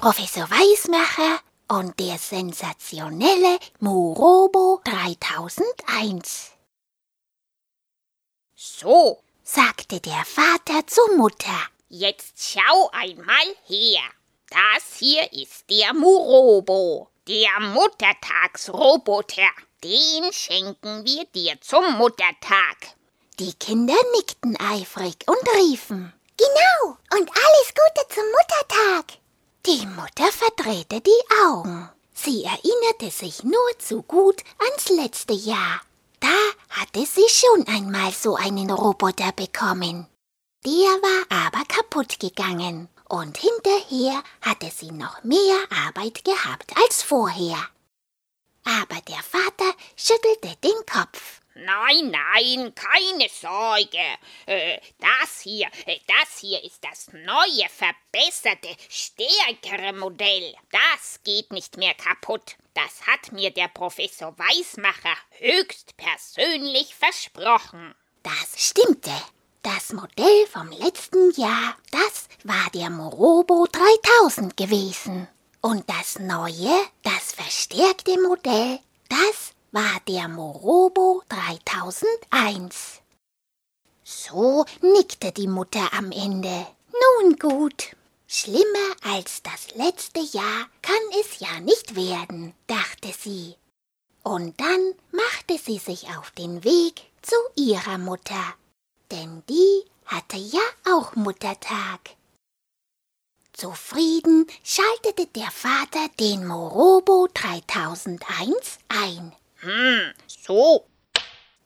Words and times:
Professor 0.00 0.48
Weismacher 0.50 1.40
und 1.68 2.00
der 2.00 2.16
sensationelle 2.16 3.58
Morobo 3.80 4.80
3001. 4.82 6.52
So, 8.56 9.22
sagte 9.44 10.00
der 10.00 10.24
Vater 10.24 10.86
zur 10.86 11.16
Mutter. 11.18 11.68
Jetzt 11.90 12.32
schau 12.38 12.88
einmal 12.94 13.44
her. 13.66 14.00
Das 14.48 14.96
hier 14.98 15.30
ist 15.34 15.68
der 15.68 15.92
Murobo, 15.92 17.10
der 17.28 17.60
Muttertagsroboter. 17.60 19.50
Den 19.84 20.32
schenken 20.32 21.04
wir 21.04 21.26
dir 21.26 21.60
zum 21.60 21.98
Muttertag. 21.98 22.96
Die 23.38 23.52
Kinder 23.52 24.02
nickten 24.16 24.56
eifrig 24.58 25.16
und 25.26 25.46
riefen. 25.58 26.14
Genau, 26.38 26.96
und 27.18 27.28
alles 27.28 27.74
Gute 27.74 28.08
zum 28.14 28.24
Muttertag. 28.30 28.69
Mutter 30.00 30.32
verdrehte 30.32 31.02
die 31.02 31.34
Augen. 31.46 31.90
Sie 32.14 32.44
erinnerte 32.44 33.10
sich 33.10 33.44
nur 33.44 33.78
zu 33.78 34.02
gut 34.02 34.42
ans 34.58 34.88
letzte 34.88 35.34
Jahr. 35.34 35.82
Da 36.20 36.28
hatte 36.70 37.04
sie 37.04 37.28
schon 37.28 37.66
einmal 37.68 38.10
so 38.12 38.34
einen 38.34 38.70
Roboter 38.70 39.32
bekommen. 39.32 40.06
Der 40.64 40.72
war 40.72 41.46
aber 41.46 41.64
kaputt 41.66 42.18
gegangen 42.18 42.88
und 43.10 43.36
hinterher 43.36 44.22
hatte 44.40 44.70
sie 44.70 44.90
noch 44.90 45.22
mehr 45.22 45.58
Arbeit 45.86 46.24
gehabt 46.24 46.74
als 46.82 47.02
vorher. 47.02 47.58
Aber 48.64 49.00
der 49.06 49.22
Vater 49.22 49.74
schüttelte 49.96 50.56
den 50.64 50.86
Kopf. 50.86 51.39
Nein, 51.54 52.10
nein, 52.10 52.74
keine 52.74 53.28
Sorge. 53.28 53.98
Äh, 54.46 54.78
das 54.98 55.40
hier, 55.42 55.68
äh, 55.86 55.98
das 56.06 56.38
hier 56.40 56.62
ist 56.62 56.82
das 56.82 57.08
neue, 57.12 57.68
verbesserte, 57.68 58.68
stärkere 58.88 59.92
Modell. 59.92 60.54
Das 60.70 61.20
geht 61.24 61.52
nicht 61.52 61.76
mehr 61.76 61.94
kaputt. 61.94 62.56
Das 62.74 63.06
hat 63.06 63.32
mir 63.32 63.50
der 63.50 63.68
Professor 63.68 64.38
Weismacher 64.38 65.16
höchst 65.38 65.96
persönlich 65.96 66.94
versprochen. 66.94 67.94
Das 68.22 68.68
stimmte. 68.68 69.12
Das 69.62 69.92
Modell 69.92 70.46
vom 70.46 70.70
letzten 70.70 71.32
Jahr, 71.32 71.76
das 71.90 72.28
war 72.44 72.70
der 72.72 72.88
Morobo 72.88 73.66
3000 73.70 74.56
gewesen. 74.56 75.28
Und 75.60 75.84
das 75.90 76.18
neue, 76.18 76.86
das 77.02 77.32
verstärkte 77.34 78.18
Modell, 78.22 78.78
das 79.10 79.49
war 79.72 80.00
der 80.08 80.28
Morobo 80.28 81.22
3001. 81.28 83.00
So 84.04 84.64
nickte 84.80 85.32
die 85.32 85.48
Mutter 85.48 85.92
am 85.92 86.10
Ende. 86.10 86.66
Nun 87.22 87.36
gut, 87.38 87.96
schlimmer 88.26 88.64
als 89.02 89.42
das 89.42 89.74
letzte 89.74 90.20
Jahr 90.20 90.66
kann 90.82 91.20
es 91.20 91.38
ja 91.40 91.60
nicht 91.60 91.94
werden, 91.94 92.54
dachte 92.66 93.12
sie. 93.18 93.56
Und 94.22 94.60
dann 94.60 94.94
machte 95.12 95.58
sie 95.58 95.78
sich 95.78 96.08
auf 96.16 96.30
den 96.32 96.64
Weg 96.64 97.02
zu 97.22 97.36
ihrer 97.56 97.98
Mutter 97.98 98.54
denn 99.10 99.42
die 99.48 99.84
hatte 100.06 100.36
ja 100.36 100.60
auch 100.92 101.14
Muttertag. 101.14 102.00
Zufrieden 103.52 104.46
schaltete 104.64 105.26
der 105.26 105.50
Vater 105.50 106.08
den 106.18 106.46
Morobo 106.46 107.28
3001 107.34 108.78
ein. 108.88 109.32
Hm, 109.62 110.14
so. 110.26 110.84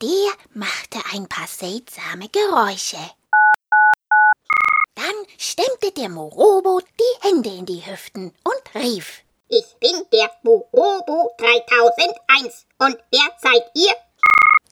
Der 0.03 0.33
machte 0.53 0.99
ein 1.13 1.29
paar 1.29 1.47
seltsame 1.47 2.29
Geräusche. 2.29 2.99
Dann 4.97 5.15
stemmte 5.39 5.93
der 5.93 6.09
Morobo 6.09 6.81
die 6.81 7.29
Hände 7.29 7.51
in 7.51 7.67
die 7.67 7.87
Hüften 7.87 8.35
und 8.43 8.75
rief: 8.75 9.23
Ich 9.49 9.77
bin 9.79 10.05
der 10.13 10.29
Morobo 10.43 11.33
3001 11.39 12.67
und 12.79 12.99
wer 13.13 13.31
seid 13.41 13.63
ihr? 13.75 13.95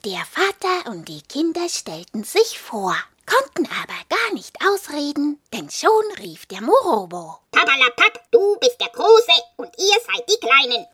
Der 0.03 0.25
Vater 0.25 0.91
und 0.91 1.07
die 1.07 1.21
Kinder 1.21 1.69
stellten 1.69 2.25
sich 2.25 2.59
vor, 2.59 2.93
konnten 3.25 3.71
aber 3.71 3.99
gar 4.09 4.33
nicht 4.33 4.57
ausreden, 4.67 5.39
denn 5.53 5.69
schon 5.69 6.11
rief 6.19 6.45
der 6.47 6.61
Morobo. 6.61 7.39
Papalapap, 7.51 8.19
du 8.31 8.57
bist 8.59 8.81
der 8.81 8.89
Große 8.89 9.31
und 9.55 9.69
ihr 9.77 9.95
seid 10.05 10.29
die 10.29 10.45
Kleinen. 10.45 10.85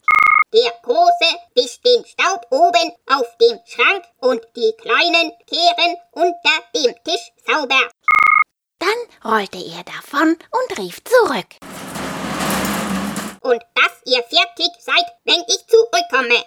Der 0.52 0.72
Große 0.82 1.30
wischt 1.54 1.86
den 1.86 2.04
Staub 2.06 2.44
oben 2.50 2.92
auf 3.06 3.38
dem 3.38 3.60
Schrank 3.68 4.04
und 4.18 4.42
die 4.56 4.74
Kleinen 4.82 5.32
kehren 5.46 5.96
unter 6.12 6.56
dem 6.74 6.96
Tisch 7.04 7.32
sauber. 7.46 7.88
Dann 8.80 9.32
rollte 9.32 9.60
er 9.60 9.84
davon 9.84 10.38
und 10.50 10.78
rief 10.80 11.04
zurück. 11.04 11.46
Und 13.42 13.62
dass 13.76 13.92
ihr 14.06 14.24
fertig 14.24 14.72
seid, 14.80 15.06
wenn 15.24 15.44
ich 15.48 15.68
zurückkomme. 15.68 16.44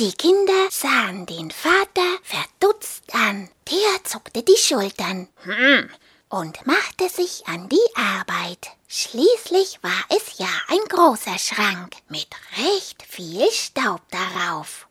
Die 0.00 0.12
Kinder 0.12 0.70
sahen 0.70 1.26
den 1.26 1.52
Vater 1.52 2.18
verdutzt 2.24 3.04
an. 3.14 3.48
Der 3.70 4.02
zuckte 4.02 4.42
die 4.42 4.56
Schultern 4.56 5.28
Hm, 5.44 5.88
und 6.32 6.66
machte 6.66 7.10
sich 7.10 7.46
an 7.46 7.68
die 7.68 7.94
Arbeit. 7.94 8.70
Schließlich 8.88 9.78
war 9.82 10.04
es 10.08 10.38
ja 10.38 10.48
ein 10.68 10.80
großer 10.88 11.38
Schrank 11.38 11.94
mit 12.08 12.28
recht 12.56 13.02
viel 13.02 13.50
Staub 13.50 14.00
darauf. 14.10 14.88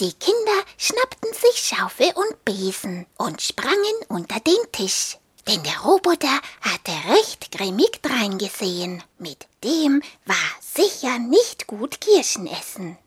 Die 0.00 0.12
Kinder 0.12 0.62
schnappten 0.76 1.32
sich 1.32 1.56
Schaufel 1.56 2.12
und 2.14 2.44
Besen 2.44 3.06
und 3.16 3.40
sprangen 3.40 3.96
unter 4.08 4.38
den 4.40 4.70
Tisch. 4.70 5.16
Denn 5.48 5.62
der 5.62 5.78
Roboter 5.78 6.40
hatte 6.60 6.92
recht 7.14 7.50
grimmig 7.52 8.02
dreingesehen. 8.02 9.02
Mit 9.18 9.46
dem 9.64 10.02
war 10.26 10.36
sicher 10.60 11.18
nicht 11.18 11.66
gut 11.66 12.02
Kirschen 12.02 12.46
essen. 12.46 12.98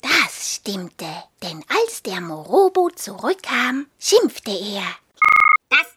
Das 0.00 0.54
stimmte, 0.54 1.24
denn 1.42 1.62
als 1.68 2.02
der 2.02 2.22
Morobo 2.22 2.88
zurückkam, 2.88 3.86
schimpfte 3.98 4.52
er. 4.52 4.86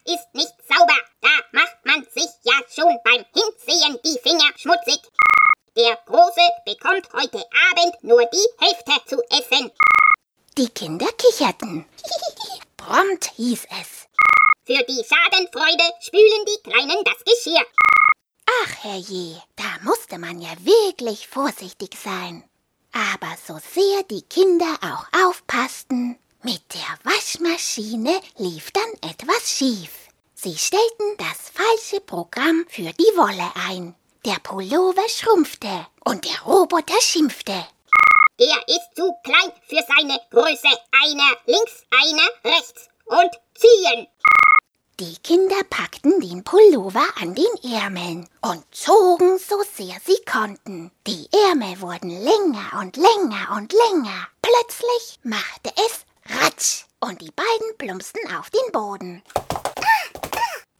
Ist 0.05 0.27
nicht 0.33 0.53
sauber. 0.67 0.97
Da 1.21 1.29
macht 1.51 1.77
man 1.85 2.03
sich 2.13 2.29
ja 2.43 2.53
schon 2.69 2.97
beim 3.03 3.25
Hinsehen 3.33 3.99
die 4.03 4.19
Finger 4.19 4.51
schmutzig. 4.57 4.99
Der 5.75 5.97
Große 6.05 6.49
bekommt 6.65 7.07
heute 7.13 7.43
Abend 7.71 8.03
nur 8.03 8.25
die 8.25 8.47
Hälfte 8.59 8.93
zu 9.05 9.21
essen. 9.29 9.71
Die 10.57 10.69
Kinder 10.69 11.07
kicherten. 11.17 11.85
Prompt 12.77 13.31
hieß 13.35 13.65
es. 13.81 14.07
Für 14.65 14.83
die 14.83 15.03
Schadenfreude 15.03 15.83
spülen 15.99 16.45
die 16.45 16.69
Kleinen 16.69 17.03
das 17.03 17.23
Geschirr. 17.25 17.65
Ach 18.63 18.83
herrje, 18.83 19.41
da 19.55 19.79
musste 19.83 20.19
man 20.19 20.41
ja 20.41 20.51
wirklich 20.59 21.27
vorsichtig 21.27 21.97
sein. 21.97 22.43
Aber 22.91 23.35
so 23.47 23.57
sehr 23.73 24.03
die 24.03 24.21
Kinder 24.21 24.77
auch 24.81 25.07
aufpassten, 25.25 26.19
mit 26.43 26.61
der 26.73 27.11
Waschmaschine 27.11 28.19
lief 28.37 28.71
dann 28.71 29.09
etwas 29.09 29.49
schief. 29.49 29.91
Sie 30.35 30.57
stellten 30.57 31.17
das 31.17 31.49
falsche 31.53 32.01
Programm 32.01 32.65
für 32.67 32.91
die 32.93 33.15
Wolle 33.15 33.49
ein. 33.67 33.95
Der 34.25 34.39
Pullover 34.43 35.07
schrumpfte 35.07 35.87
und 36.03 36.25
der 36.25 36.41
Roboter 36.41 36.99
schimpfte. 37.01 37.65
Der 38.39 38.67
ist 38.67 38.95
zu 38.95 39.13
klein 39.23 39.53
für 39.67 39.83
seine 39.87 40.19
Größe. 40.31 40.67
Einer 41.03 41.37
links, 41.45 41.83
einer 41.91 42.55
rechts. 42.55 42.89
Und 43.05 43.31
ziehen. 43.55 44.07
Die 44.99 45.17
Kinder 45.17 45.63
packten 45.69 46.19
den 46.19 46.43
Pullover 46.43 47.05
an 47.21 47.35
den 47.35 47.71
Ärmeln 47.73 48.29
und 48.41 48.63
zogen 48.71 49.37
so 49.37 49.61
sehr 49.75 49.95
sie 50.05 50.19
konnten. 50.29 50.91
Die 51.07 51.27
Ärmel 51.49 51.81
wurden 51.81 52.09
länger 52.09 52.79
und 52.79 52.97
länger 52.97 53.55
und 53.55 53.73
länger. 53.73 54.27
Plötzlich 54.41 55.19
machte 55.23 55.71
es 55.87 56.05
Ratsch 56.53 56.83
und 56.99 57.21
die 57.21 57.31
beiden 57.31 57.77
plumpsten 57.77 58.21
auf 58.35 58.49
den 58.49 58.71
Boden. 58.71 59.23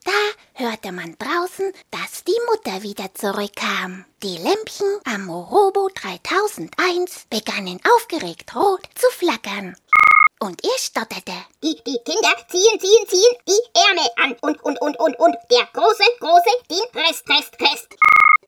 Da 0.06 0.12
hörte 0.54 0.92
man 0.92 1.16
draußen, 1.18 1.72
dass 1.92 2.24
die 2.24 2.40
Mutter 2.50 2.84
wieder 2.84 3.14
zurückkam. 3.14 4.06
Die 4.22 4.38
Lämpchen 4.38 5.00
am 5.06 5.26
Morobo 5.26 5.90
3001 5.96 7.26
begannen 7.30 7.80
aufgeregt 7.96 8.56
rot 8.56 8.82
zu 8.96 9.08
flackern. 9.12 9.76
Und 10.40 10.64
er 10.64 10.78
stotterte. 10.78 11.34
Die, 11.64 11.82
die 11.88 12.00
Kinder 12.04 12.36
ziehen, 12.50 12.80
ziehen, 12.80 13.08
ziehen 13.08 13.38
die 13.48 13.80
Ärmel 13.88 14.10
an. 14.18 14.36
Und, 14.42 14.62
und, 14.64 14.82
und, 14.82 15.00
und, 15.00 15.18
und 15.18 15.36
der 15.50 15.66
Große, 15.74 16.04
Große 16.20 16.50
den 16.70 17.02
Rest, 17.02 17.30
Rest, 17.30 17.62
Rest. 17.62 17.88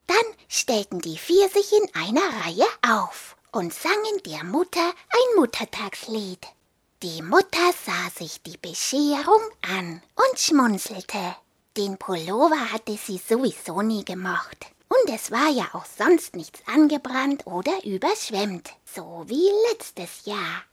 Dann 0.07 0.25
stellten 0.49 0.99
die 0.99 1.17
vier 1.17 1.49
sich 1.49 1.71
in 1.71 1.89
einer 1.95 2.45
Reihe 2.45 2.67
auf 2.87 3.35
und 3.51 3.73
sangen 3.73 4.21
der 4.25 4.43
Mutter 4.43 4.81
ein 4.81 5.39
Muttertagslied. 5.39 6.45
Die 7.05 7.21
Mutter 7.21 7.71
sah 7.85 8.09
sich 8.17 8.41
die 8.41 8.57
Bescherung 8.57 9.43
an 9.61 10.01
und 10.15 10.39
schmunzelte. 10.39 11.35
Den 11.77 11.99
Pullover 11.99 12.71
hatte 12.71 12.97
sie 12.97 13.19
sowieso 13.19 13.83
nie 13.83 14.03
gemocht. 14.03 14.65
Und 14.87 15.13
es 15.13 15.29
war 15.29 15.49
ja 15.49 15.69
auch 15.73 15.85
sonst 15.85 16.35
nichts 16.35 16.61
angebrannt 16.65 17.45
oder 17.45 17.73
überschwemmt, 17.85 18.71
so 18.91 19.23
wie 19.27 19.51
letztes 19.69 20.25
Jahr. 20.25 20.63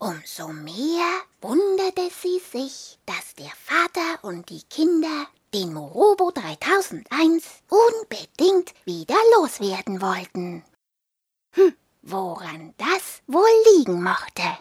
Umso 0.00 0.48
mehr 0.48 1.06
wunderte 1.40 2.10
sie 2.20 2.40
sich, 2.50 2.98
dass 3.06 3.36
der 3.36 3.52
Vater 3.54 4.24
und 4.24 4.50
die 4.50 4.64
Kinder 4.64 5.28
den 5.54 5.72
Morobo 5.72 6.32
3001 6.32 7.44
unbedingt 7.68 8.74
wieder 8.84 9.14
loswerden 9.38 10.02
wollten. 10.02 10.64
Hm, 11.52 11.76
woran 12.02 12.74
das 12.78 13.22
wohl 13.28 13.76
liegen 13.76 14.02
mochte? 14.02 14.58